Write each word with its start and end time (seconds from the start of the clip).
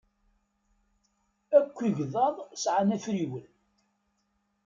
Akk 1.57 1.77
igḍaḍ 1.89 2.37
sɛan 2.63 2.95
afriwen. 2.95 3.47